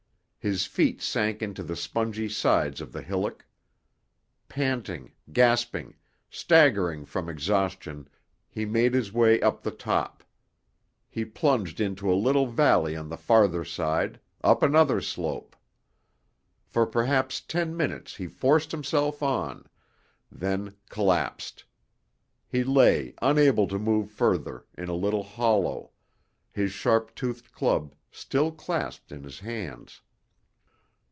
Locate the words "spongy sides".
1.75-2.81